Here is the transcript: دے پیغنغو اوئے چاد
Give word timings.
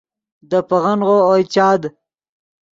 دے 0.49 0.59
پیغنغو 0.69 1.15
اوئے 1.27 1.43
چاد 1.53 1.81